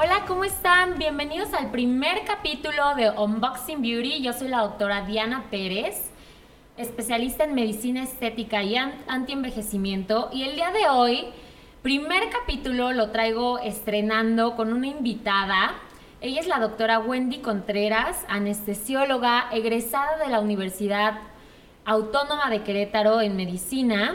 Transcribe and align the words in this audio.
Hola, 0.00 0.26
¿cómo 0.28 0.44
están? 0.44 0.96
Bienvenidos 0.96 1.52
al 1.52 1.72
primer 1.72 2.24
capítulo 2.24 2.94
de 2.94 3.10
Unboxing 3.10 3.82
Beauty. 3.82 4.22
Yo 4.22 4.32
soy 4.32 4.46
la 4.46 4.60
doctora 4.60 5.04
Diana 5.04 5.46
Pérez, 5.50 6.10
especialista 6.76 7.42
en 7.42 7.56
medicina 7.56 8.04
estética 8.04 8.62
y 8.62 8.76
antienvejecimiento. 8.76 10.28
Y 10.32 10.44
el 10.44 10.54
día 10.54 10.70
de 10.70 10.88
hoy, 10.88 11.24
primer 11.82 12.30
capítulo, 12.30 12.92
lo 12.92 13.10
traigo 13.10 13.58
estrenando 13.58 14.54
con 14.54 14.72
una 14.72 14.86
invitada. 14.86 15.74
Ella 16.20 16.42
es 16.42 16.46
la 16.46 16.60
doctora 16.60 17.00
Wendy 17.00 17.38
Contreras, 17.38 18.24
anestesióloga, 18.28 19.48
egresada 19.50 20.16
de 20.18 20.30
la 20.30 20.38
Universidad 20.38 21.18
Autónoma 21.84 22.50
de 22.50 22.62
Querétaro 22.62 23.20
en 23.20 23.34
medicina, 23.34 24.14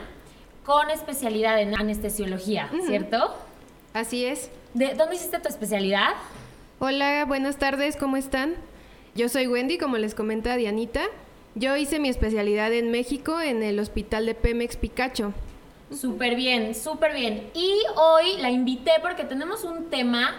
con 0.65 0.89
especialidad 0.89 1.59
en 1.59 1.77
anestesiología, 1.77 2.69
¿cierto? 2.85 3.35
Así 3.93 4.23
es. 4.23 4.49
¿De 4.73 4.95
dónde 4.95 5.17
hiciste 5.17 5.39
tu 5.39 5.49
especialidad? 5.49 6.13
Hola, 6.79 7.25
buenas 7.25 7.57
tardes, 7.57 7.95
¿cómo 7.95 8.17
están? 8.17 8.55
Yo 9.13 9.29
soy 9.29 9.45
Wendy, 9.45 9.77
como 9.77 9.97
les 9.97 10.15
comenta 10.15 10.55
Dianita. 10.55 11.03
Yo 11.53 11.75
hice 11.77 11.99
mi 11.99 12.09
especialidad 12.09 12.73
en 12.73 12.89
México 12.89 13.39
en 13.39 13.61
el 13.61 13.79
hospital 13.79 14.25
de 14.25 14.33
Pemex 14.33 14.75
Picacho. 14.75 15.31
Súper 15.91 16.35
bien, 16.35 16.73
súper 16.73 17.13
bien. 17.13 17.51
Y 17.53 17.71
hoy 17.95 18.37
la 18.41 18.49
invité 18.49 18.93
porque 19.03 19.23
tenemos 19.25 19.63
un 19.63 19.91
tema 19.91 20.37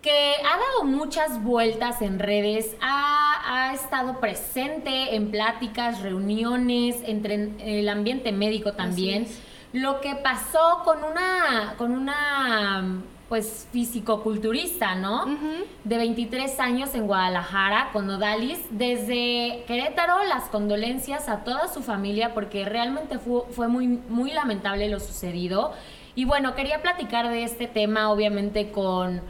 que 0.00 0.34
ha 0.38 0.56
dado 0.56 0.84
muchas 0.84 1.42
vueltas 1.42 2.00
en 2.00 2.20
redes, 2.20 2.76
ha, 2.80 3.70
ha, 3.70 3.74
estado 3.74 4.20
presente 4.20 5.16
en 5.16 5.32
pláticas, 5.32 6.00
reuniones, 6.00 6.96
entre 7.06 7.50
el 7.58 7.88
ambiente 7.88 8.30
médico 8.30 8.74
también. 8.74 9.26
Lo 9.72 10.00
que 10.00 10.14
pasó 10.14 10.82
con 10.84 11.02
una, 11.02 11.74
con 11.76 11.90
una 11.90 13.02
pues 13.34 13.66
físico-culturista, 13.72 14.94
¿no? 14.94 15.24
De 15.82 15.96
23 15.96 16.60
años 16.60 16.94
en 16.94 17.08
Guadalajara 17.08 17.88
con 17.92 18.08
Odalis. 18.08 18.60
Desde 18.70 19.64
Querétaro, 19.66 20.22
las 20.22 20.44
condolencias 20.44 21.28
a 21.28 21.42
toda 21.42 21.66
su 21.66 21.82
familia 21.82 22.32
porque 22.32 22.64
realmente 22.64 23.18
fue, 23.18 23.66
muy, 23.66 23.88
muy 23.88 24.30
lamentable 24.30 24.88
lo 24.88 25.00
sucedido. 25.00 25.72
Y 26.14 26.26
bueno, 26.26 26.54
quería 26.54 26.80
platicar 26.80 27.28
de 27.28 27.42
este 27.42 27.66
tema, 27.66 28.12
obviamente, 28.12 28.70
con, 28.70 29.20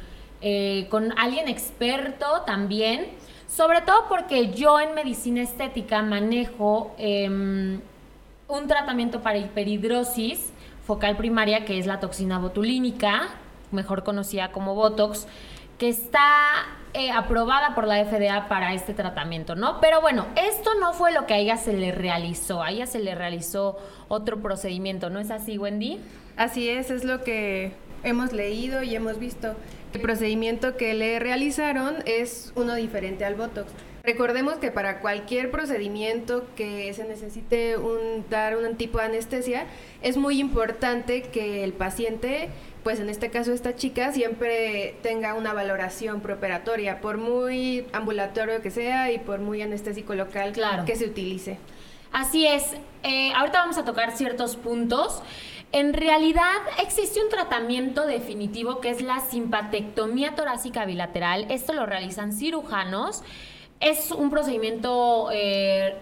eh, 0.43 0.87
con 0.91 1.19
alguien 1.19 1.49
experto 1.49 2.43
también. 2.45 3.07
Sobre 3.49 3.81
todo 3.81 4.05
porque 4.11 4.53
yo 4.53 4.81
en 4.81 4.95
medicina 4.95 5.41
estética 5.41 6.03
manejo 6.03 6.95
em, 6.99 7.81
un 8.49 8.67
tratamiento 8.67 9.23
para 9.23 9.39
hiperhidrosis 9.39 10.53
focal 10.87 11.17
primaria, 11.17 11.65
que 11.65 11.79
es 11.79 11.87
la 11.87 12.01
toxina 12.01 12.39
botulínica, 12.39 13.31
mejor 13.75 14.05
conocida 14.05 14.53
como 14.53 14.75
Botox, 14.75 15.27
que 15.79 15.89
está 15.89 16.65
eh, 16.95 17.11
aprobada 17.11 17.75
por 17.75 17.87
la 17.87 18.05
FDA 18.05 18.49
para 18.49 18.73
este 18.73 18.95
tratamiento, 18.95 19.57
¿no? 19.57 19.81
Pero 19.81 20.01
bueno, 20.01 20.27
esto 20.37 20.71
no 20.81 20.93
fue 20.95 21.13
lo 21.13 21.27
que 21.27 21.35
a 21.35 21.39
ella 21.39 21.57
se 21.57 21.73
le 21.73 21.93
realizó, 21.93 22.63
a 22.63 22.71
ella 22.71 22.87
se 22.87 23.01
le 23.01 23.15
realizó 23.15 23.79
otro 24.09 24.41
procedimiento, 24.41 25.11
¿no 25.11 25.19
es 25.19 25.31
así, 25.31 25.59
Wendy? 25.59 26.01
Así 26.37 26.69
es, 26.69 26.91
es 26.91 27.05
lo 27.05 27.23
que 27.25 27.73
hemos 28.05 28.33
leído 28.33 28.83
y 28.83 28.95
hemos 28.95 29.19
visto. 29.19 29.55
El 29.93 30.01
procedimiento 30.01 30.77
que 30.77 30.95
le 30.95 31.19
realizaron 31.19 31.97
es 32.07 32.53
uno 32.57 32.75
diferente 32.75 33.25
al 33.25 33.35
Botox. 33.35 33.71
Recordemos 34.05 34.57
que 34.57 34.71
para 34.71 35.01
cualquier 35.01 35.51
procedimiento 35.51 36.45
que 36.57 36.93
se 36.93 37.05
necesite 37.05 37.79
un, 37.79 38.25
dar 38.29 38.57
un 38.57 38.77
tipo 38.77 38.99
de 38.99 39.05
anestesia, 39.05 39.65
es 40.03 40.19
muy 40.19 40.41
importante 40.41 41.23
que 41.23 41.65
el 41.65 41.73
paciente 41.73 42.51
pues 42.85 43.01
en 43.01 43.09
este 43.09 43.31
caso 43.31 43.53
esta 43.53 43.75
chica 43.75 44.13
siempre 44.13 44.95
tenga 45.03 45.33
una 45.33 45.55
valoración 45.55 46.21
preoperatoria, 46.21 47.01
por 47.01 47.17
muy 47.17 47.87
ambulatorio 47.93 48.61
que 48.61 48.71
sea 48.71 49.11
y 49.11 49.19
por 49.19 49.41
muy 49.41 49.63
anestésico 49.63 50.15
local 50.15 50.53
que 50.85 50.95
se 50.95 51.07
utilice. 51.07 51.59
Así 52.13 52.47
es. 52.47 52.75
Eh, 53.03 53.33
ahorita 53.33 53.59
vamos 53.61 53.79
a 53.79 53.85
tocar 53.85 54.15
ciertos 54.15 54.57
puntos. 54.57 55.23
En 55.73 55.95
realidad 55.95 56.45
existe 56.81 57.21
un 57.21 57.31
tratamiento 57.31 58.07
definitivo 58.07 58.81
que 58.81 58.91
es 58.91 59.01
la 59.01 59.19
simpatectomía 59.21 60.35
torácica 60.37 60.85
bilateral. 60.85 61.47
Esto 61.49 61.73
lo 61.73 61.87
realizan 61.87 62.33
cirujanos. 62.33 63.25
Es 63.85 64.13
un 64.13 64.31
procedimiento 64.31 65.29
eh, 65.31 65.95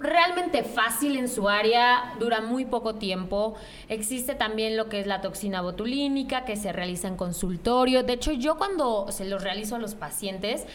realmente 0.00 0.64
fácil 0.64 1.16
en 1.16 1.28
su 1.28 1.48
área, 1.48 2.14
dura 2.18 2.40
muy 2.40 2.64
poco 2.64 2.96
tiempo. 2.96 3.54
Existe 3.88 4.34
también 4.34 4.76
lo 4.76 4.88
que 4.88 4.98
es 4.98 5.06
la 5.06 5.20
toxina 5.20 5.60
botulínica 5.60 6.44
que 6.44 6.56
se 6.56 6.72
realiza 6.72 7.06
en 7.06 7.14
consultorio. 7.14 8.02
De 8.02 8.14
hecho, 8.14 8.32
yo 8.32 8.58
cuando 8.58 9.12
se 9.12 9.24
los 9.24 9.44
realizo 9.44 9.76
a 9.76 9.78
los 9.78 9.94
pacientes, 9.94 10.66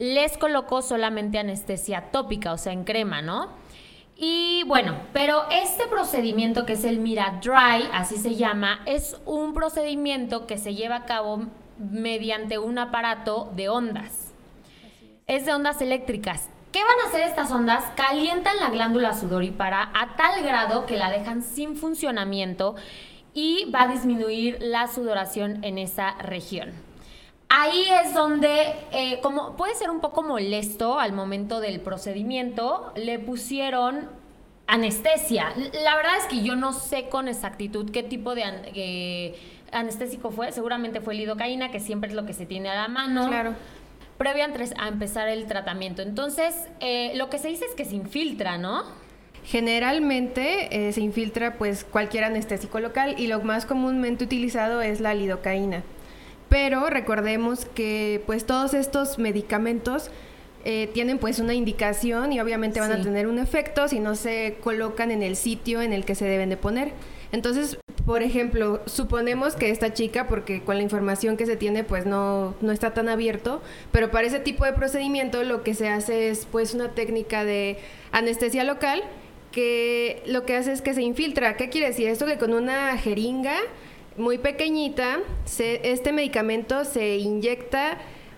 les 0.00 0.36
coloco 0.36 0.82
solamente 0.82 1.38
anestesia 1.38 2.10
tópica, 2.10 2.54
o 2.54 2.58
sea, 2.58 2.72
en 2.72 2.82
crema, 2.82 3.22
¿no? 3.22 3.46
Y 4.16 4.64
bueno, 4.64 4.96
pero 5.12 5.44
este 5.52 5.86
procedimiento 5.86 6.66
que 6.66 6.72
es 6.72 6.82
el 6.82 6.98
Mira 6.98 7.38
Dry, 7.40 7.88
así 7.92 8.16
se 8.16 8.34
llama, 8.34 8.80
es 8.84 9.16
un 9.26 9.54
procedimiento 9.54 10.48
que 10.48 10.58
se 10.58 10.74
lleva 10.74 10.96
a 10.96 11.04
cabo 11.04 11.46
mediante 11.78 12.58
un 12.58 12.80
aparato 12.80 13.52
de 13.54 13.68
ondas. 13.68 14.29
Es 15.30 15.46
de 15.46 15.54
ondas 15.54 15.80
eléctricas. 15.80 16.48
¿Qué 16.72 16.80
van 16.80 17.06
a 17.06 17.08
hacer 17.08 17.20
estas 17.20 17.52
ondas? 17.52 17.84
Calientan 17.94 18.56
la 18.58 18.68
glándula 18.68 19.14
sudorípara 19.14 19.92
a 19.94 20.16
tal 20.16 20.42
grado 20.42 20.86
que 20.86 20.96
la 20.96 21.08
dejan 21.08 21.44
sin 21.44 21.76
funcionamiento 21.76 22.74
y 23.32 23.70
va 23.70 23.82
a 23.82 23.86
disminuir 23.86 24.58
la 24.60 24.88
sudoración 24.88 25.62
en 25.62 25.78
esa 25.78 26.16
región. 26.18 26.72
Ahí 27.48 27.86
es 28.02 28.12
donde, 28.12 28.74
eh, 28.90 29.20
como 29.22 29.56
puede 29.56 29.76
ser 29.76 29.90
un 29.90 30.00
poco 30.00 30.24
molesto 30.24 30.98
al 30.98 31.12
momento 31.12 31.60
del 31.60 31.78
procedimiento, 31.78 32.92
le 32.96 33.20
pusieron 33.20 34.08
anestesia. 34.66 35.52
La 35.84 35.94
verdad 35.94 36.16
es 36.18 36.24
que 36.24 36.42
yo 36.42 36.56
no 36.56 36.72
sé 36.72 37.08
con 37.08 37.28
exactitud 37.28 37.92
qué 37.92 38.02
tipo 38.02 38.34
de 38.34 38.42
eh, 38.74 39.38
anestésico 39.70 40.32
fue. 40.32 40.50
Seguramente 40.50 41.00
fue 41.00 41.14
lidocaína, 41.14 41.70
que 41.70 41.78
siempre 41.78 42.10
es 42.10 42.16
lo 42.16 42.26
que 42.26 42.32
se 42.32 42.46
tiene 42.46 42.68
a 42.68 42.74
la 42.74 42.88
mano. 42.88 43.28
Claro 43.28 43.54
previo 44.20 44.44
a 44.44 44.88
empezar 44.88 45.28
el 45.28 45.46
tratamiento. 45.46 46.02
Entonces, 46.02 46.54
eh, 46.80 47.12
lo 47.14 47.30
que 47.30 47.38
se 47.38 47.48
dice 47.48 47.64
es 47.64 47.74
que 47.74 47.86
se 47.86 47.94
infiltra, 47.94 48.58
¿no? 48.58 48.84
Generalmente 49.46 50.88
eh, 50.88 50.92
se 50.92 51.00
infiltra 51.00 51.54
pues 51.54 51.84
cualquier 51.84 52.24
anestésico 52.24 52.80
local 52.80 53.14
y 53.16 53.28
lo 53.28 53.40
más 53.40 53.64
comúnmente 53.64 54.24
utilizado 54.24 54.82
es 54.82 55.00
la 55.00 55.14
lidocaína. 55.14 55.84
Pero 56.50 56.90
recordemos 56.90 57.64
que 57.64 58.22
pues 58.26 58.44
todos 58.44 58.74
estos 58.74 59.18
medicamentos 59.18 60.10
eh, 60.66 60.90
tienen 60.92 61.16
pues 61.16 61.38
una 61.38 61.54
indicación 61.54 62.34
y 62.34 62.40
obviamente 62.40 62.78
van 62.78 62.92
a 62.92 63.02
tener 63.02 63.26
un 63.26 63.38
efecto 63.38 63.88
si 63.88 64.00
no 64.00 64.16
se 64.16 64.58
colocan 64.62 65.10
en 65.10 65.22
el 65.22 65.34
sitio 65.34 65.80
en 65.80 65.94
el 65.94 66.04
que 66.04 66.14
se 66.14 66.26
deben 66.26 66.50
de 66.50 66.58
poner. 66.58 66.92
Entonces, 67.32 67.78
por 68.10 68.24
ejemplo, 68.24 68.80
suponemos 68.86 69.54
que 69.54 69.70
esta 69.70 69.94
chica, 69.94 70.26
porque 70.26 70.64
con 70.64 70.76
la 70.76 70.82
información 70.82 71.36
que 71.36 71.46
se 71.46 71.54
tiene, 71.54 71.84
pues 71.84 72.06
no, 72.06 72.56
no 72.60 72.72
está 72.72 72.92
tan 72.92 73.08
abierto, 73.08 73.62
pero 73.92 74.10
para 74.10 74.26
ese 74.26 74.40
tipo 74.40 74.64
de 74.64 74.72
procedimiento 74.72 75.44
lo 75.44 75.62
que 75.62 75.74
se 75.74 75.88
hace 75.88 76.28
es 76.28 76.44
pues 76.44 76.74
una 76.74 76.88
técnica 76.88 77.44
de 77.44 77.78
anestesia 78.10 78.64
local 78.64 79.04
que 79.52 80.24
lo 80.26 80.44
que 80.44 80.56
hace 80.56 80.72
es 80.72 80.82
que 80.82 80.92
se 80.92 81.02
infiltra. 81.02 81.54
¿Qué 81.54 81.68
quiere 81.68 81.86
decir? 81.86 82.08
Esto 82.08 82.26
que 82.26 82.36
con 82.36 82.52
una 82.52 82.98
jeringa 82.98 83.54
muy 84.16 84.38
pequeñita, 84.38 85.20
este 85.46 86.10
medicamento 86.10 86.84
se 86.84 87.18
inyecta 87.18 87.96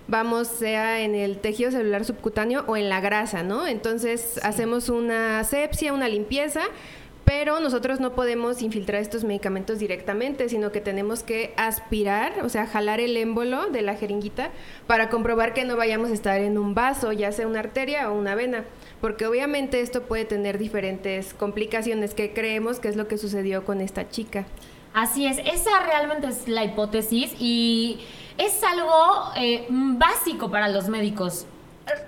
vamos 0.08 0.48
sea 0.48 1.00
en 1.00 1.14
el 1.14 1.38
tejido 1.38 1.70
celular 1.70 2.04
subcutáneo 2.04 2.64
o 2.66 2.76
en 2.76 2.90
la 2.90 3.00
grasa, 3.00 3.42
¿no? 3.42 3.66
Entonces 3.66 4.38
hacemos 4.42 4.90
una 4.90 5.40
asepsia, 5.40 5.94
una 5.94 6.08
limpieza, 6.08 6.60
pero 7.24 7.60
nosotros 7.60 8.00
no 8.00 8.12
podemos 8.14 8.62
infiltrar 8.62 9.00
estos 9.00 9.24
medicamentos 9.24 9.78
directamente, 9.78 10.48
sino 10.48 10.72
que 10.72 10.80
tenemos 10.80 11.22
que 11.22 11.54
aspirar, 11.56 12.42
o 12.42 12.48
sea, 12.48 12.66
jalar 12.66 13.00
el 13.00 13.16
émbolo 13.16 13.68
de 13.70 13.82
la 13.82 13.94
jeringuita 13.94 14.50
para 14.86 15.08
comprobar 15.08 15.54
que 15.54 15.64
no 15.64 15.76
vayamos 15.76 16.10
a 16.10 16.14
estar 16.14 16.40
en 16.40 16.58
un 16.58 16.74
vaso, 16.74 17.12
ya 17.12 17.32
sea 17.32 17.46
una 17.46 17.60
arteria 17.60 18.10
o 18.10 18.18
una 18.18 18.34
vena, 18.34 18.64
porque 19.00 19.26
obviamente 19.26 19.80
esto 19.80 20.02
puede 20.02 20.24
tener 20.24 20.58
diferentes 20.58 21.34
complicaciones 21.34 22.14
que 22.14 22.32
creemos 22.32 22.80
que 22.80 22.88
es 22.88 22.96
lo 22.96 23.08
que 23.08 23.18
sucedió 23.18 23.64
con 23.64 23.80
esta 23.80 24.08
chica. 24.08 24.44
Así 24.94 25.26
es, 25.26 25.38
esa 25.38 25.70
realmente 25.86 26.26
es 26.26 26.48
la 26.48 26.64
hipótesis 26.64 27.32
y 27.38 28.00
es 28.36 28.62
algo 28.62 29.32
eh, 29.36 29.66
básico 29.70 30.50
para 30.50 30.68
los 30.68 30.88
médicos. 30.88 31.46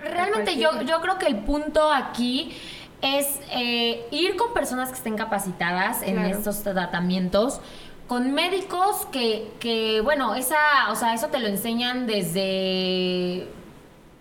Realmente 0.01 0.57
yo, 0.57 0.81
yo 0.83 1.01
creo 1.01 1.17
que 1.17 1.25
el 1.25 1.39
punto 1.39 1.91
aquí 1.91 2.55
es 3.01 3.39
eh, 3.51 4.07
ir 4.11 4.35
con 4.35 4.53
personas 4.53 4.89
que 4.89 4.95
estén 4.95 5.15
capacitadas 5.15 6.01
en 6.01 6.19
estos 6.19 6.63
tratamientos 6.63 7.61
con 8.07 8.33
médicos 8.33 9.07
que, 9.11 9.51
que, 9.59 10.01
bueno, 10.01 10.35
esa, 10.35 10.57
o 10.91 10.95
sea, 10.95 11.13
eso 11.13 11.27
te 11.27 11.39
lo 11.39 11.47
enseñan 11.47 12.05
desde 12.05 13.47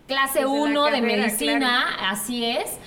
clase 0.07 0.47
1 0.47 0.85
de 0.87 1.03
medicina, 1.03 1.85
así 2.11 2.45
es. 2.45 2.79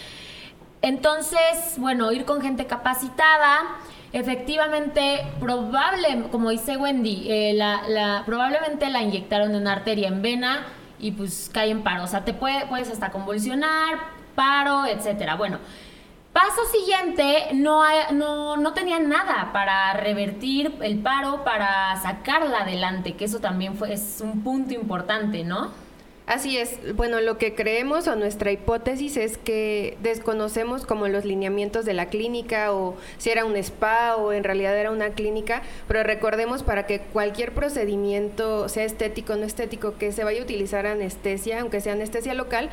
Entonces, 0.82 1.76
bueno, 1.78 2.12
ir 2.12 2.26
con 2.26 2.42
gente 2.42 2.66
capacitada. 2.66 3.78
Efectivamente, 4.14 5.28
probable, 5.40 6.26
como 6.32 6.50
dice 6.50 6.78
Wendy, 6.78 7.28
eh, 7.30 7.54
la, 7.54 8.24
probablemente 8.26 8.90
la 8.90 9.02
inyectaron 9.02 9.52
en 9.52 9.58
una 9.58 9.74
arteria 9.74 10.08
en 10.08 10.22
vena 10.22 10.66
y 10.98 11.12
pues 11.12 11.52
cae 11.54 11.70
en 11.70 11.84
paro. 11.84 12.04
O 12.04 12.08
sea, 12.08 12.24
te 12.24 12.34
puede, 12.34 12.66
puedes 12.68 12.90
hasta 12.90 13.12
convulsionar, 13.12 14.00
paro, 14.38 14.86
etcétera. 14.86 15.36
Bueno, 15.36 15.60
Paso 16.38 16.66
siguiente, 16.72 17.48
no, 17.56 17.82
no, 18.12 18.58
no 18.58 18.74
tenían 18.74 19.10
nada 19.10 19.50
para 19.54 19.94
revertir 19.94 20.72
el 20.82 21.00
paro, 21.00 21.44
para 21.44 22.00
sacarla 22.04 22.60
adelante, 22.60 23.14
que 23.14 23.26
eso 23.26 23.40
también 23.40 23.74
fue, 23.74 23.94
es 23.94 24.22
un 24.22 24.44
punto 24.44 24.76
importante, 24.76 25.44
¿no? 25.44 25.72
Así 26.28 26.58
es. 26.60 26.96
Bueno, 26.96 27.22
lo 27.22 27.40
que 27.40 27.56
creemos 27.56 28.08
o 28.08 28.16
nuestra 28.16 28.52
hipótesis 28.52 29.18
es 29.18 29.40
que 29.40 29.98
desconocemos 30.04 30.86
como 30.86 31.08
los 31.08 31.26
lineamientos 31.26 31.86
de 31.86 31.96
la 31.96 32.10
clínica 32.10 32.72
o 32.72 32.98
si 33.18 33.32
era 33.32 33.44
un 33.44 33.56
spa 33.56 34.16
o 34.18 34.32
en 34.32 34.44
realidad 34.44 34.78
era 34.78 34.92
una 34.92 35.10
clínica, 35.12 35.64
pero 35.88 36.04
recordemos 36.04 36.62
para 36.62 36.86
que 36.86 37.00
cualquier 37.00 37.54
procedimiento, 37.54 38.70
sea 38.70 38.84
estético 38.84 39.34
o 39.34 39.38
no 39.38 39.46
estético, 39.46 39.98
que 39.98 40.12
se 40.12 40.24
vaya 40.24 40.42
a 40.42 40.44
utilizar 40.44 40.86
anestesia, 40.86 41.62
aunque 41.62 41.82
sea 41.82 41.94
anestesia 41.94 42.36
local, 42.36 42.70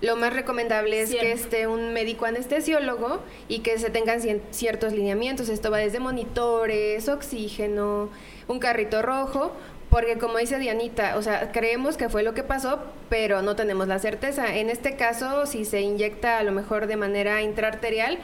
lo 0.00 0.16
más 0.16 0.32
recomendable 0.32 1.00
es 1.00 1.14
que 1.14 1.32
esté 1.32 1.66
un 1.66 1.92
médico 1.92 2.26
anestesiólogo 2.26 3.20
y 3.48 3.60
que 3.60 3.78
se 3.78 3.90
tengan 3.90 4.20
ciertos 4.50 4.92
lineamientos. 4.92 5.48
Esto 5.48 5.70
va 5.70 5.78
desde 5.78 6.00
monitores, 6.00 7.08
oxígeno, 7.08 8.10
un 8.46 8.58
carrito 8.58 9.00
rojo, 9.02 9.52
porque 9.90 10.18
como 10.18 10.38
dice 10.38 10.58
Dianita, 10.58 11.16
o 11.16 11.22
sea, 11.22 11.52
creemos 11.52 11.96
que 11.96 12.08
fue 12.08 12.22
lo 12.22 12.34
que 12.34 12.42
pasó, 12.42 12.80
pero 13.08 13.40
no 13.40 13.56
tenemos 13.56 13.88
la 13.88 13.98
certeza. 13.98 14.56
En 14.56 14.68
este 14.68 14.96
caso, 14.96 15.46
si 15.46 15.64
se 15.64 15.80
inyecta 15.80 16.38
a 16.38 16.42
lo 16.42 16.52
mejor 16.52 16.86
de 16.86 16.96
manera 16.96 17.40
intraarterial, 17.42 18.18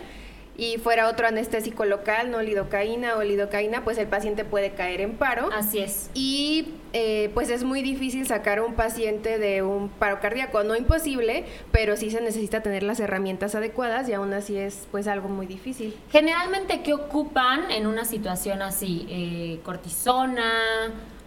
y 0.56 0.76
fuera 0.78 1.08
otro 1.08 1.26
anestésico 1.26 1.84
local, 1.84 2.31
no 2.31 2.43
lidocaína 2.43 3.16
o 3.16 3.22
lidocaína, 3.22 3.84
pues 3.84 3.96
el 3.99 4.06
paciente 4.06 4.44
puede 4.44 4.72
caer 4.72 5.00
en 5.00 5.14
paro. 5.14 5.50
Así 5.52 5.78
es. 5.78 6.10
Y 6.12 6.75
eh, 6.93 7.31
pues 7.32 7.49
es 7.49 7.64
muy 7.64 7.81
difícil 7.81 8.26
sacar 8.26 8.58
a 8.58 8.64
un 8.64 8.75
paciente 8.75 9.38
de 9.38 9.62
un 9.62 9.88
paro 9.88 10.20
cardíaco, 10.20 10.62
no 10.62 10.76
imposible, 10.76 11.44
pero 11.70 11.96
sí 11.96 12.10
se 12.10 12.20
necesita 12.20 12.60
tener 12.60 12.82
las 12.82 13.00
herramientas 13.00 13.54
adecuadas 13.54 14.08
y 14.08 14.12
aún 14.12 14.34
así 14.34 14.58
es 14.58 14.87
pues 14.90 15.06
algo 15.06 15.28
muy 15.28 15.46
difícil. 15.46 15.96
Generalmente, 16.10 16.82
¿qué 16.82 16.93
ocupan 16.93 17.70
en 17.70 17.87
una 17.87 18.04
situación 18.04 18.60
así? 18.60 19.06
Eh, 19.08 19.60
¿Cortisona? 19.64 20.52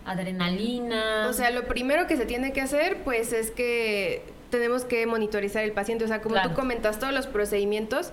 ¿Adrenalina? 0.06 1.28
O 1.28 1.34
sea, 1.34 1.50
lo 1.50 1.66
primero 1.66 2.06
que 2.06 2.16
se 2.16 2.28
tiene 2.28 2.54
que 2.54 2.62
hacer 2.62 2.98
pues 3.04 3.34
es 3.34 3.50
que 3.50 4.22
tenemos 4.52 4.86
que 4.86 5.08
monitorizar 5.08 5.64
el 5.64 5.72
paciente, 5.72 6.06
o 6.06 6.08
sea, 6.08 6.22
como 6.22 6.40
tú 6.44 6.54
comentas, 6.54 7.00
todos 7.00 7.12
los 7.12 7.26
procedimientos 7.26 8.12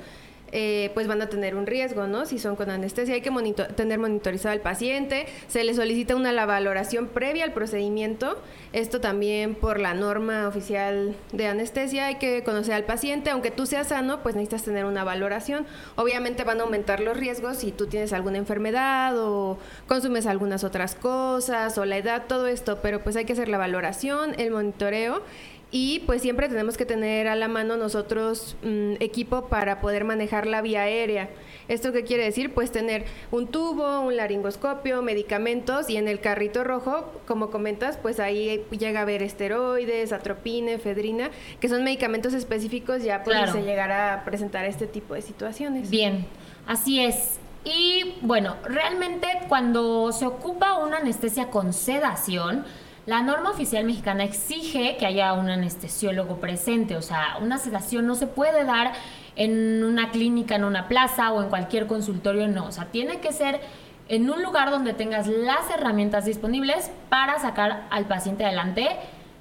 eh, 0.53 0.91
pues 0.93 1.07
van 1.07 1.23
a 1.23 1.29
tener 1.29 1.55
un 1.57 1.67
riesgo, 1.67 2.07
¿no? 2.07 2.27
Si 2.27 2.39
son 2.39 2.57
con 2.57 2.71
anestesia, 2.71 3.15
hay 3.15 3.23
que 3.23 3.31
tener 3.75 3.99
monitorizado 3.99 4.53
al 4.53 4.61
paciente, 4.61 5.27
se 5.49 5.65
le 5.65 5.73
solicita 5.75 6.15
una 6.15 6.31
la 6.33 6.45
valoración 6.45 7.09
previa 7.09 7.45
al 7.45 7.53
procedimiento, 7.53 8.39
esto 8.75 9.01
también 9.01 9.55
por 9.55 9.81
la 9.81 9.95
norma 9.95 10.47
oficial 10.47 11.17
de 11.33 11.47
anestesia, 11.47 12.07
hay 12.07 12.17
que 12.17 12.43
conocer 12.45 12.75
al 12.75 12.85
paciente, 12.85 13.31
aunque 13.31 13.51
tú 13.51 13.65
seas 13.65 13.89
sano, 13.89 14.23
pues 14.23 14.35
necesitas 14.35 14.63
tener 14.63 14.85
una 14.85 15.05
valoración, 15.05 15.67
obviamente 15.97 16.45
van 16.45 16.61
a 16.61 16.65
aumentar 16.65 17.01
los 17.01 17.17
riesgos 17.17 17.57
si 17.57 17.73
tú 17.73 17.87
tienes 17.87 18.13
alguna 18.13 18.39
enfermedad 18.39 19.17
o 19.19 19.59
consumes 19.89 20.27
algunas 20.27 20.65
otras 20.65 20.95
cosas 20.95 21.79
o 21.79 21.85
la 21.87 21.97
edad, 21.97 22.25
todo 22.29 22.47
esto, 22.47 22.81
pero 22.83 23.03
pues 23.03 23.17
hay 23.17 23.25
que 23.25 23.33
hacer 23.33 23.49
la 23.49 23.59
valoración, 23.59 24.35
el 24.39 24.51
monitoreo 24.51 25.23
y 25.75 26.01
pues 26.01 26.21
siempre 26.21 26.51
tenemos 26.51 26.77
que 26.77 26.85
tener 26.85 27.27
a 27.29 27.35
la 27.35 27.49
mano 27.49 27.79
nosotros 27.79 28.57
mm, 28.63 28.97
equipo 29.01 29.47
para 29.47 29.81
poder 29.81 30.05
manejar 30.05 30.47
la 30.47 30.61
vía 30.61 30.83
aérea. 30.83 31.31
¿Esto 31.67 31.93
qué 31.93 32.05
quiere 32.05 32.25
decir? 32.25 32.53
Pues 32.53 32.71
tener 32.71 33.07
un 33.31 33.47
tubo, 33.47 34.01
un 34.01 34.15
laringoscopio, 34.15 35.01
medicamentos 35.01 35.89
y 35.89 35.97
en 35.97 36.09
el 36.09 36.21
carrito 36.21 36.63
rojo, 36.63 37.11
como 37.27 37.51
comentas, 37.51 37.97
pues 37.97 38.21
ahí 38.21 38.63
llega 38.71 39.01
a 39.01 39.03
haber 39.03 39.23
esteroides, 39.23 40.13
atropina, 40.13 40.73
efedrina, 40.73 41.31
que 41.59 41.71
son 41.71 41.85
medicamentos 41.85 42.35
específicos 42.35 43.03
ya 43.03 43.25
pues 43.25 43.51
se 43.51 43.63
llegará 43.63 44.13
a 44.13 44.25
presentar 44.25 44.67
este 44.67 44.87
tipo 44.87 45.15
de 45.15 45.23
situaciones. 45.23 45.89
Bien, 45.89 46.27
así 46.67 47.01
es. 47.01 47.39
Y 47.65 48.17
bueno, 48.21 48.57
realmente 48.65 49.27
cuando 49.49 50.13
se 50.13 50.27
ocupa 50.27 50.79
una 50.79 50.99
anestesia 50.99 51.49
con 51.49 51.73
sedación, 51.73 52.67
la 53.05 53.21
norma 53.23 53.51
oficial 53.51 53.85
mexicana 53.85 54.25
exige 54.25 54.97
que 54.97 55.07
haya 55.07 55.33
un 55.33 55.51
anestesiólogo 55.51 56.37
presente, 56.37 56.97
o 56.97 57.03
sea, 57.03 57.37
una 57.41 57.59
sedación 57.59 58.07
no 58.07 58.15
se 58.15 58.29
puede 58.29 58.65
dar 58.65 58.93
en 59.35 59.83
una 59.83 60.11
clínica, 60.11 60.55
en 60.55 60.65
una 60.65 60.87
plaza 60.87 61.33
o 61.33 61.43
en 61.43 61.49
cualquier 61.49 61.87
consultorio, 61.87 62.47
no, 62.47 62.67
o 62.67 62.73
sea, 62.73 62.87
tiene 62.87 63.19
que 63.19 63.33
ser 63.33 63.61
en 64.09 64.31
un 64.31 64.43
lugar 64.43 64.71
donde 64.71 64.93
tengas 64.93 65.27
las 65.27 65.69
herramientas 65.75 66.27
disponibles 66.27 66.91
para 67.09 67.41
sacar 67.41 67.87
al 67.91 68.05
paciente 68.07 68.45
adelante 68.45 68.89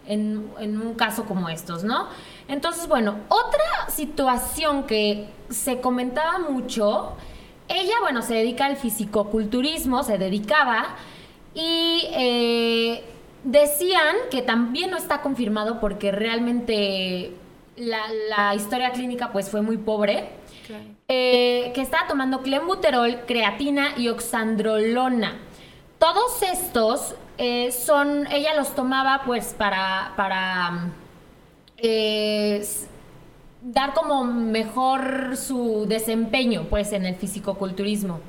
en, 0.08 0.50
un 0.60 0.96
caso 0.96 1.26
como 1.26 1.48
estos, 1.48 1.84
¿no? 1.84 2.08
Entonces, 2.48 2.88
bueno, 2.88 3.18
otra 3.30 3.90
situación 3.90 4.84
que 4.84 5.30
se 5.50 5.80
comentaba 5.82 6.40
mucho, 6.40 7.16
ella, 7.68 7.94
bueno, 8.02 8.24
se 8.24 8.34
dedica 8.34 8.66
al 8.66 8.78
fisicoculturismo, 8.78 10.02
se 10.02 10.18
dedicaba 10.18 10.96
y... 11.54 12.08
Eh, 12.14 13.04
Decían 13.44 14.16
que 14.30 14.42
también 14.42 14.92
no 14.92 14.98
está 14.98 15.22
confirmado 15.22 15.80
porque 15.80 16.12
realmente 16.12 17.34
la, 17.76 18.54
historia 18.56 18.92
clínica 18.92 19.32
pues 19.32 19.50
fue 19.50 19.62
muy 19.62 19.78
pobre. 19.78 20.30
Eh, 21.08 21.72
que 21.76 21.82
estaba 21.82 22.08
tomando 22.08 22.42
clenbuterol, 22.42 23.22
creatina 23.28 23.90
y 23.98 24.08
oxandrolona. 24.08 25.40
Todos 26.00 26.42
estos 26.44 27.16
eh, 27.38 27.72
son, 27.72 28.28
ella 28.32 28.56
los 28.56 28.74
tomaba 28.74 29.24
pues 29.26 29.54
para, 29.58 30.14
para 30.16 30.92
eh, 31.78 32.66
dar 33.62 33.94
como 33.94 34.24
mejor 34.24 35.36
su 35.36 35.86
desempeño 35.88 36.68
pues 36.70 36.94
en 36.94 37.06
el 37.06 37.16
fisicoculturismo. 37.16 38.20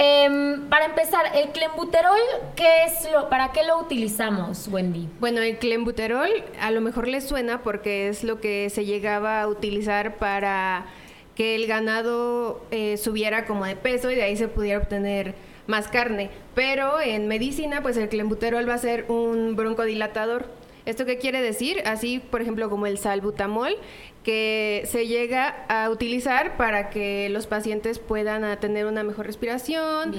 Em, 0.00 0.68
para 0.68 0.84
empezar, 0.84 1.24
el 1.34 1.48
clenbuterol, 1.48 2.20
¿qué 2.54 2.84
es 2.84 3.10
lo, 3.10 3.28
¿para 3.28 3.50
qué 3.50 3.64
lo 3.64 3.80
utilizamos, 3.80 4.68
Wendy? 4.68 5.08
Bueno, 5.18 5.40
el 5.40 5.58
clenbuterol 5.58 6.30
a 6.60 6.70
lo 6.70 6.80
mejor 6.80 7.08
les 7.08 7.26
suena 7.26 7.62
porque 7.62 8.06
es 8.06 8.22
lo 8.22 8.40
que 8.40 8.70
se 8.70 8.84
llegaba 8.84 9.42
a 9.42 9.48
utilizar 9.48 10.14
para 10.14 10.86
que 11.34 11.56
el 11.56 11.66
ganado 11.66 12.64
eh, 12.70 12.96
subiera 12.96 13.44
como 13.44 13.64
de 13.64 13.74
peso 13.74 14.08
y 14.12 14.14
de 14.14 14.22
ahí 14.22 14.36
se 14.36 14.46
pudiera 14.46 14.78
obtener 14.78 15.34
más 15.66 15.88
carne. 15.88 16.30
Pero 16.54 17.00
en 17.00 17.26
medicina, 17.26 17.82
pues 17.82 17.96
el 17.96 18.08
clenbuterol 18.08 18.68
va 18.68 18.74
a 18.74 18.78
ser 18.78 19.06
un 19.08 19.56
broncodilatador. 19.56 20.46
¿Esto 20.86 21.06
qué 21.06 21.18
quiere 21.18 21.42
decir? 21.42 21.82
Así, 21.86 22.18
por 22.18 22.40
ejemplo, 22.40 22.70
como 22.70 22.86
el 22.86 22.98
salbutamol, 22.98 23.76
que 24.28 24.82
se 24.84 25.06
llega 25.06 25.64
a 25.70 25.88
utilizar 25.88 26.58
para 26.58 26.90
que 26.90 27.30
los 27.30 27.46
pacientes 27.46 27.98
puedan 27.98 28.60
tener 28.60 28.84
una 28.84 29.02
mejor 29.02 29.24
respiración 29.24 30.12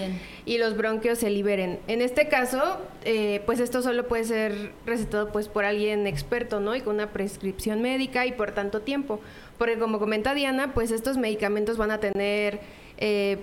y 0.48 0.58
los 0.58 0.76
bronquios 0.76 1.20
se 1.20 1.30
liberen. 1.30 1.78
En 1.88 2.02
este 2.02 2.28
caso, 2.28 2.80
eh, 3.06 3.44
pues 3.46 3.60
esto 3.60 3.84
solo 3.84 4.08
puede 4.08 4.24
ser 4.24 4.72
recetado 4.88 5.32
pues 5.32 5.48
por 5.48 5.64
alguien 5.64 6.08
experto, 6.08 6.60
¿no? 6.60 6.76
Y 6.76 6.82
con 6.82 6.96
una 6.96 7.12
prescripción 7.12 7.84
médica 7.84 8.26
y 8.26 8.32
por 8.32 8.52
tanto 8.52 8.82
tiempo. 8.82 9.20
Porque 9.60 9.78
como 9.78 10.00
comenta 10.00 10.34
Diana, 10.34 10.74
pues 10.74 10.90
estos 10.90 11.18
medicamentos 11.18 11.78
van 11.78 11.92
a 11.92 12.00
tener 12.00 12.62
eh, 12.98 13.38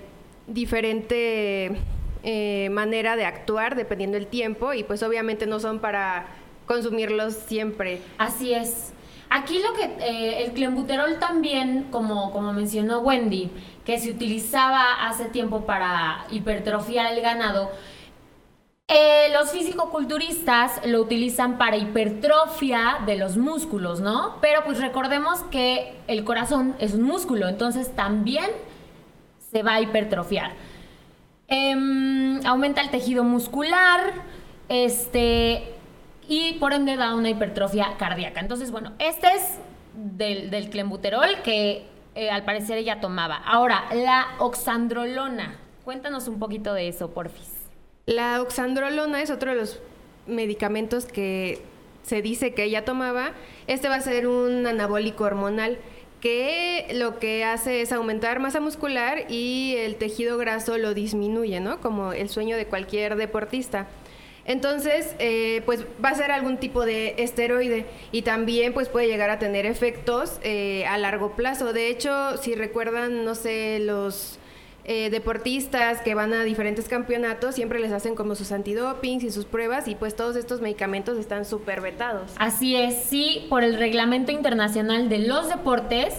diferente 0.47 1.77
eh, 2.23 2.67
manera 2.71 3.15
de 3.15 3.23
actuar 3.23 3.77
dependiendo 3.77 4.15
del 4.15 4.27
tiempo 4.27 4.73
y 4.73 4.83
pues 4.83 5.01
obviamente 5.01 5.47
no 5.47 5.61
son 5.61 5.79
para 5.79 6.27
consumirlos 6.65 7.35
siempre. 7.35 8.01
Así 8.17 8.53
es. 8.53 8.91
Aquí 9.29 9.59
lo 9.59 9.73
que 9.73 9.83
eh, 9.99 10.43
el 10.43 10.53
clenbuterol 10.53 11.19
también, 11.19 11.87
como, 11.91 12.31
como 12.31 12.53
mencionó 12.53 12.99
Wendy, 12.99 13.51
que 13.85 13.99
se 13.99 14.11
utilizaba 14.11 15.05
hace 15.07 15.25
tiempo 15.25 15.65
para 15.65 16.25
hipertrofiar 16.31 17.13
el 17.13 17.21
ganado, 17.21 17.71
eh, 18.89 19.27
los 19.33 19.51
fisicoculturistas 19.51 20.79
lo 20.85 21.01
utilizan 21.01 21.57
para 21.57 21.75
hipertrofia 21.75 22.99
de 23.05 23.17
los 23.17 23.35
músculos, 23.35 23.99
¿no? 23.99 24.37
Pero 24.39 24.63
pues 24.63 24.79
recordemos 24.79 25.41
que 25.51 25.93
el 26.07 26.23
corazón 26.23 26.73
es 26.79 26.93
un 26.93 27.01
músculo, 27.01 27.49
entonces 27.49 27.93
también 27.97 28.49
se 29.51 29.61
va 29.61 29.73
a 29.73 29.81
hipertrofiar. 29.81 30.53
Em, 31.49 32.39
aumenta 32.45 32.79
el 32.79 32.89
tejido 32.89 33.25
muscular, 33.25 34.13
este, 34.69 35.76
y 36.27 36.53
por 36.53 36.73
ende 36.73 36.95
da 36.95 37.15
una 37.15 37.29
hipertrofia 37.29 37.95
cardíaca. 37.97 38.39
Entonces, 38.39 38.71
bueno, 38.71 38.93
este 38.99 39.27
es 39.27 39.57
del, 39.93 40.49
del 40.49 40.69
clenbuterol 40.69 41.41
que 41.43 41.85
eh, 42.15 42.29
al 42.29 42.43
parecer 42.43 42.77
ella 42.77 42.99
tomaba. 42.99 43.35
Ahora, 43.35 43.85
la 43.93 44.27
oxandrolona. 44.39 45.55
Cuéntanos 45.85 46.27
un 46.27 46.39
poquito 46.39 46.73
de 46.73 46.87
eso, 46.87 47.11
porfis. 47.11 47.51
La 48.05 48.41
oxandrolona 48.41 49.21
es 49.21 49.29
otro 49.29 49.51
de 49.51 49.57
los 49.57 49.79
medicamentos 50.25 51.05
que 51.05 51.61
se 52.03 52.21
dice 52.21 52.53
que 52.53 52.63
ella 52.63 52.85
tomaba. 52.85 53.31
Este 53.67 53.87
va 53.87 53.95
a 53.95 54.01
ser 54.01 54.27
un 54.27 54.65
anabólico 54.65 55.25
hormonal 55.25 55.77
que 56.21 56.87
lo 56.93 57.19
que 57.19 57.45
hace 57.45 57.81
es 57.81 57.91
aumentar 57.91 58.39
masa 58.39 58.59
muscular 58.59 59.25
y 59.29 59.75
el 59.77 59.95
tejido 59.95 60.37
graso 60.37 60.77
lo 60.77 60.93
disminuye, 60.93 61.59
¿no? 61.59 61.79
Como 61.79 62.13
el 62.13 62.29
sueño 62.29 62.57
de 62.57 62.65
cualquier 62.65 63.15
deportista. 63.15 63.87
Entonces, 64.47 65.13
eh, 65.19 65.61
pues 65.65 65.85
va 66.03 66.09
a 66.09 66.15
ser 66.15 66.31
algún 66.31 66.57
tipo 66.57 66.85
de 66.85 67.15
esteroide 67.17 67.85
y 68.13 68.21
también 68.21 68.73
pues 68.73 68.87
puede 68.87 69.07
llegar 69.07 69.29
a 69.29 69.39
tener 69.39 69.65
efectos 69.65 70.39
eh, 70.41 70.85
a 70.87 70.97
largo 70.97 71.33
plazo. 71.33 71.73
De 71.73 71.89
hecho, 71.89 72.37
si 72.37 72.55
recuerdan, 72.55 73.25
no 73.25 73.35
sé, 73.35 73.79
los 73.79 74.39
eh, 74.85 75.09
deportistas 75.09 75.99
que 75.99 76.15
van 76.15 76.33
a 76.33 76.45
diferentes 76.45 76.87
campeonatos 76.87 77.55
siempre 77.55 77.77
les 77.77 77.91
hacen 77.91 78.15
como 78.15 78.35
sus 78.35 78.53
antidopings 78.53 79.21
y 79.25 79.31
sus 79.31 79.43
pruebas 79.43 79.89
y 79.89 79.95
pues 79.95 80.15
todos 80.15 80.37
estos 80.37 80.61
medicamentos 80.61 81.17
están 81.17 81.43
súper 81.43 81.81
vetados. 81.81 82.31
Así 82.37 82.77
es, 82.77 83.03
sí, 83.03 83.47
por 83.49 83.65
el 83.65 83.77
reglamento 83.77 84.31
internacional 84.31 85.09
de 85.09 85.19
los 85.19 85.49
deportes, 85.49 86.13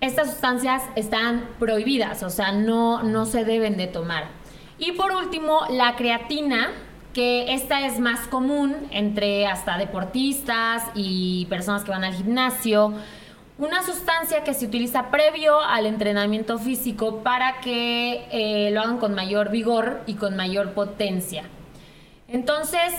estas 0.00 0.30
sustancias 0.30 0.84
están 0.94 1.48
prohibidas, 1.58 2.22
o 2.22 2.30
sea, 2.30 2.52
no, 2.52 3.02
no 3.02 3.26
se 3.26 3.44
deben 3.44 3.76
de 3.76 3.88
tomar. 3.88 4.28
Y 4.78 4.92
por 4.92 5.10
último, 5.10 5.62
la 5.70 5.96
creatina, 5.96 6.70
que 7.16 7.54
esta 7.54 7.86
es 7.86 7.98
más 7.98 8.28
común 8.28 8.76
entre 8.90 9.46
hasta 9.46 9.78
deportistas 9.78 10.82
y 10.94 11.46
personas 11.46 11.82
que 11.82 11.90
van 11.90 12.04
al 12.04 12.12
gimnasio 12.12 12.92
una 13.56 13.82
sustancia 13.82 14.44
que 14.44 14.52
se 14.52 14.66
utiliza 14.66 15.10
previo 15.10 15.58
al 15.58 15.86
entrenamiento 15.86 16.58
físico 16.58 17.22
para 17.22 17.60
que 17.62 18.26
eh, 18.30 18.70
lo 18.70 18.82
hagan 18.82 18.98
con 18.98 19.14
mayor 19.14 19.50
vigor 19.50 20.02
y 20.04 20.16
con 20.16 20.36
mayor 20.36 20.74
potencia. 20.74 21.44
Entonces, 22.28 22.92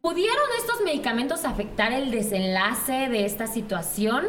¿pudieron 0.00 0.44
estos 0.60 0.82
medicamentos 0.82 1.44
afectar 1.44 1.92
el 1.92 2.12
desenlace 2.12 3.08
de 3.08 3.24
esta 3.24 3.48
situación? 3.48 4.26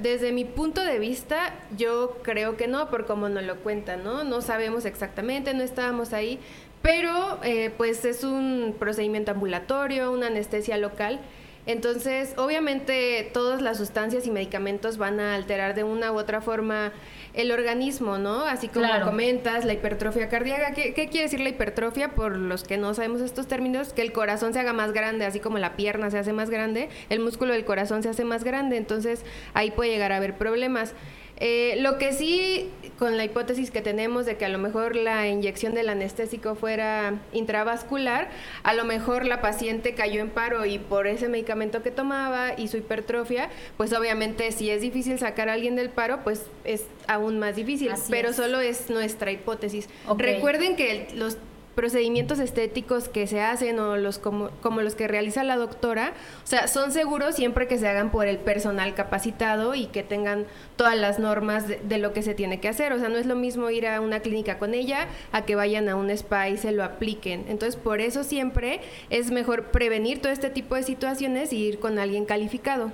Desde 0.00 0.32
mi 0.32 0.46
punto 0.46 0.82
de 0.82 0.98
vista, 0.98 1.52
yo 1.76 2.16
creo 2.22 2.56
que 2.56 2.66
no, 2.66 2.88
por 2.88 3.04
como 3.04 3.28
nos 3.28 3.44
lo 3.44 3.56
cuentan, 3.56 4.02
¿no? 4.02 4.24
No 4.24 4.40
sabemos 4.40 4.86
exactamente, 4.86 5.52
no 5.52 5.62
estábamos 5.62 6.14
ahí, 6.14 6.40
pero 6.84 7.40
eh, 7.42 7.72
pues 7.78 8.04
es 8.04 8.24
un 8.24 8.76
procedimiento 8.78 9.30
ambulatorio, 9.30 10.12
una 10.12 10.26
anestesia 10.26 10.76
local 10.76 11.18
entonces, 11.66 12.34
obviamente, 12.36 13.30
todas 13.32 13.62
las 13.62 13.78
sustancias 13.78 14.26
y 14.26 14.30
medicamentos 14.30 14.98
van 14.98 15.18
a 15.18 15.34
alterar 15.34 15.74
de 15.74 15.82
una 15.82 16.12
u 16.12 16.18
otra 16.18 16.42
forma 16.42 16.92
el 17.32 17.50
organismo, 17.50 18.18
¿no? 18.18 18.44
Así 18.44 18.68
como 18.68 18.86
comentas, 19.02 19.64
la 19.64 19.72
hipertrofia 19.72 20.28
cardíaca. 20.28 20.72
¿Qué, 20.74 20.92
quiere 20.92 21.22
decir 21.22 21.40
la 21.40 21.48
hipertrofia? 21.48 22.14
Por 22.14 22.36
los 22.36 22.64
que 22.64 22.76
no 22.76 22.92
sabemos 22.92 23.22
estos 23.22 23.48
términos, 23.48 23.94
que 23.94 24.02
el 24.02 24.12
corazón 24.12 24.52
se 24.52 24.60
haga 24.60 24.74
más 24.74 24.92
grande, 24.92 25.24
así 25.24 25.40
como 25.40 25.58
la 25.58 25.74
pierna 25.74 26.10
se 26.10 26.18
hace 26.18 26.34
más 26.34 26.50
grande, 26.50 26.90
el 27.08 27.20
músculo 27.20 27.54
del 27.54 27.64
corazón 27.64 28.02
se 28.02 28.10
hace 28.10 28.24
más 28.24 28.44
grande. 28.44 28.76
Entonces, 28.76 29.24
ahí 29.54 29.70
puede 29.70 29.90
llegar 29.90 30.12
a 30.12 30.16
haber 30.16 30.36
problemas. 30.36 30.92
Eh, 31.38 31.76
lo 31.80 31.98
que 31.98 32.12
sí, 32.12 32.70
con 32.98 33.16
la 33.16 33.24
hipótesis 33.24 33.70
que 33.70 33.82
tenemos 33.82 34.24
de 34.24 34.36
que 34.36 34.44
a 34.44 34.48
lo 34.48 34.58
mejor 34.58 34.94
la 34.94 35.26
inyección 35.26 35.74
del 35.74 35.88
anestésico 35.88 36.54
fuera 36.54 37.20
intravascular, 37.32 38.30
a 38.62 38.72
lo 38.72 38.84
mejor 38.84 39.26
la 39.26 39.40
paciente 39.40 39.94
cayó 39.94 40.20
en 40.20 40.30
paro 40.30 40.64
y 40.64 40.78
por 40.78 41.06
ese 41.06 41.28
medicamento 41.28 41.82
que 41.82 41.90
tomaba 41.90 42.52
y 42.56 42.68
su 42.68 42.76
hipertrofia, 42.76 43.50
pues 43.76 43.92
obviamente 43.92 44.52
si 44.52 44.70
es 44.70 44.80
difícil 44.80 45.18
sacar 45.18 45.48
a 45.48 45.54
alguien 45.54 45.74
del 45.74 45.90
paro, 45.90 46.20
pues 46.22 46.42
es 46.64 46.84
aún 47.08 47.38
más 47.38 47.56
difícil, 47.56 47.90
pero 48.10 48.32
solo 48.32 48.60
es 48.60 48.88
nuestra 48.88 49.32
hipótesis. 49.32 49.88
Recuerden 50.16 50.76
que 50.76 51.08
los 51.14 51.38
procedimientos 51.74 52.38
estéticos 52.38 53.08
que 53.08 53.26
se 53.26 53.40
hacen 53.40 53.78
o 53.78 53.96
los 53.96 54.18
como, 54.18 54.50
los 54.80 54.94
que 54.94 55.08
realiza 55.08 55.44
la 55.44 55.56
doctora, 55.56 56.12
o 56.42 56.46
sea, 56.46 56.68
son 56.68 56.92
seguros 56.92 57.34
siempre 57.34 57.66
que 57.66 57.78
se 57.78 57.88
hagan 57.88 58.10
por 58.10 58.26
el 58.26 58.38
personal 58.38 58.94
capacitado 58.94 59.74
y 59.74 59.86
que 59.86 60.02
tengan 60.02 60.46
todas 60.76 60.96
las 60.96 61.18
normas 61.18 61.66
de, 61.68 61.98
lo 61.98 62.12
que 62.12 62.22
se 62.22 62.34
tiene 62.34 62.60
que 62.60 62.68
hacer. 62.68 62.92
O 62.92 62.98
sea, 62.98 63.08
no 63.08 63.16
es 63.16 63.26
lo 63.26 63.36
mismo 63.36 63.70
ir 63.70 63.86
a 63.86 64.00
una 64.00 64.20
clínica 64.20 64.58
con 64.58 64.74
ella 64.74 65.08
a 65.32 65.44
que 65.44 65.54
vayan 65.54 65.88
a 65.88 65.96
un 65.96 66.10
spa 66.10 66.48
y 66.48 66.56
se 66.56 66.72
lo 66.72 66.84
apliquen. 66.84 67.46
Entonces, 67.48 67.76
por 67.76 68.00
eso 68.00 68.24
siempre 68.24 68.80
es 69.10 69.30
mejor 69.30 69.66
prevenir 69.66 70.20
todo 70.20 70.32
este 70.32 70.50
tipo 70.50 70.74
de 70.74 70.82
situaciones 70.82 71.52
y 71.52 71.58
ir 71.58 71.78
con 71.78 71.98
alguien 71.98 72.24
calificado. 72.24 72.92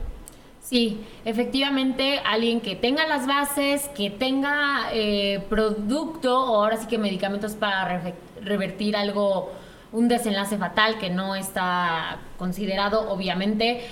Sí, 0.63 1.01
efectivamente, 1.25 2.21
alguien 2.25 2.61
que 2.61 2.77
tenga 2.77 3.07
las 3.07 3.27
bases, 3.27 3.89
que 3.89 4.11
tenga 4.11 4.91
eh, 4.93 5.43
producto 5.49 6.39
o 6.39 6.63
ahora 6.63 6.77
sí 6.77 6.87
que 6.87 6.99
medicamentos 6.99 7.55
para 7.55 7.89
revertir 8.43 8.97
algo, 8.97 9.53
un 9.93 10.09
desenlace 10.09 10.57
fatal 10.59 10.99
que 10.99 11.11
no 11.11 11.35
está 11.35 12.19
considerado, 12.39 13.11
obviamente. 13.11 13.83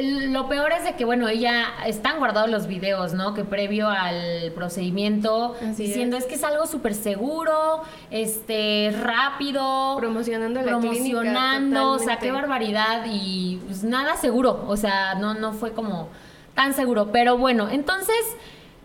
lo 0.00 0.48
peor 0.48 0.72
es 0.72 0.84
de 0.84 0.96
que, 0.96 1.04
bueno, 1.04 1.28
ella 1.28 1.64
están 1.86 2.18
guardados 2.18 2.50
los 2.50 2.66
videos, 2.66 3.14
¿no? 3.14 3.34
Que 3.34 3.44
previo 3.44 3.88
al 3.88 4.52
procedimiento, 4.54 5.56
diciendo 5.76 6.16
es. 6.16 6.26
que 6.26 6.34
es 6.34 6.44
algo 6.44 6.66
súper 6.66 6.94
seguro, 6.94 7.82
este, 8.10 8.94
rápido. 9.02 9.96
Promocionando 9.98 10.60
la 10.60 10.78
Promocionando, 10.78 11.92
o 11.92 11.98
sea, 11.98 12.18
qué 12.18 12.32
barbaridad 12.32 13.06
y 13.06 13.60
pues, 13.66 13.82
nada 13.84 14.16
seguro, 14.16 14.64
o 14.68 14.76
sea, 14.76 15.14
no, 15.14 15.34
no 15.34 15.52
fue 15.52 15.72
como 15.72 16.08
tan 16.54 16.74
seguro. 16.74 17.10
Pero 17.12 17.38
bueno, 17.38 17.68
entonces, 17.70 18.16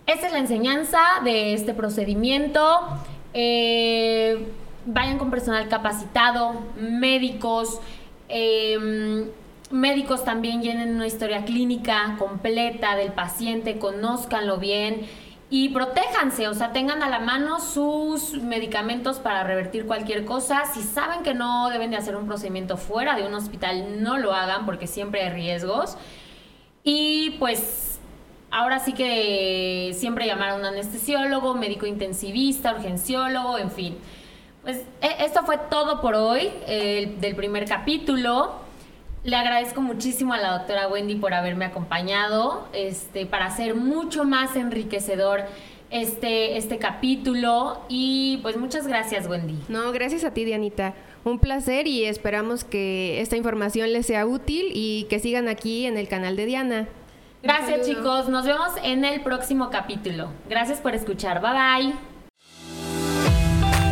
esta 0.06 0.28
es 0.28 0.34
la 0.34 0.40
enseñanza 0.40 1.00
de 1.24 1.54
este 1.54 1.74
procedimiento. 1.74 2.82
Eh, 3.34 4.48
vayan 4.86 5.18
con 5.18 5.30
personal 5.30 5.68
capacitado, 5.68 6.54
médicos, 6.78 7.80
em, 8.30 9.30
médicos 9.72 10.24
también 10.24 10.62
llenen 10.62 10.96
una 10.96 11.08
historia 11.08 11.46
clínica 11.46 12.16
completa 12.20 12.96
del 12.96 13.12
paciente, 13.12 13.80
conózcanlo 13.80 14.58
bien 14.58 15.08
y 15.50 15.70
protéjanse, 15.70 16.48
o 16.48 16.54
sea, 16.54 16.74
tengan 16.74 17.04
a 17.04 17.10
la 17.10 17.20
mano 17.20 17.60
sus 17.60 18.34
medicamentos 18.42 19.20
para 19.20 19.44
revertir 19.44 19.86
cualquier 19.86 20.26
cosa. 20.26 20.64
Si 20.74 20.82
saben 20.82 21.22
que 21.22 21.36
no 21.36 21.70
deben 21.70 21.92
de 21.92 21.98
hacer 21.98 22.16
un 22.16 22.26
procedimiento 22.26 22.76
fuera 22.76 23.16
de 23.16 23.28
un 23.28 23.36
hospital, 23.36 24.02
no 24.02 24.18
lo 24.18 24.34
hagan 24.34 24.66
porque 24.66 24.88
siempre 24.88 25.22
hay 25.22 25.30
riesgos. 25.30 25.96
Y 26.84 27.32
pues 27.40 28.00
ahora 28.50 28.80
sí 28.80 28.94
que 28.94 29.96
siempre 29.96 30.26
llamar 30.26 30.50
a 30.50 30.56
un 30.56 30.66
anestesiólogo, 30.66 31.54
médico 31.54 31.86
intensivista, 31.86 32.74
urgenciólogo, 32.74 33.58
en 33.58 33.72
fin. 33.72 33.98
Pues 34.64 34.78
e, 35.02 35.26
esto 35.26 35.44
fue 35.44 35.58
todo 35.70 36.02
por 36.02 36.16
hoy 36.16 36.50
del 36.68 37.36
primer 37.36 37.66
capítulo. 37.66 38.64
Le 39.24 39.38
agradezco 39.38 39.82
muchísimo 39.82 40.34
a 40.34 40.38
la 40.38 40.58
doctora 40.58 40.88
Wendy 40.88 41.16
por 41.16 41.34
haberme 41.34 41.66
acompañado 41.66 42.68
este, 42.74 43.26
para 43.26 43.46
hacer 43.46 43.74
mucho 43.74 44.26
más 44.26 44.58
enriquecedor 44.58 45.46
este, 45.90 46.58
este 46.58 46.78
capítulo. 46.78 47.80
Y 47.88 48.40
pues 48.42 48.58
muchas 48.58 48.86
gracias, 48.86 49.28
Wendy. 49.28 49.60
No, 49.70 49.92
gracias 49.94 50.26
a 50.26 50.32
ti, 50.32 50.44
Dianita. 50.44 50.94
Un 51.24 51.40
placer 51.40 51.88
y 51.88 52.04
esperamos 52.04 52.66
que 52.66 53.22
esta 53.22 53.38
información 53.38 53.94
les 53.94 54.06
sea 54.06 54.26
útil 54.26 54.72
y 54.74 55.06
que 55.10 55.20
sigan 55.20 55.48
aquí 55.48 55.86
en 55.86 55.98
el 55.98 56.10
canal 56.10 56.36
de 56.36 56.46
Diana. 56.46 56.88
Gracias, 57.42 57.88
chicos. 57.88 58.28
Nos 58.28 58.46
vemos 58.46 58.72
en 58.84 59.06
el 59.06 59.22
próximo 59.22 59.70
capítulo. 59.70 60.30
Gracias 60.50 60.80
por 60.80 60.96
escuchar. 60.96 61.42
Bye 61.42 61.52
bye. 61.52 62.13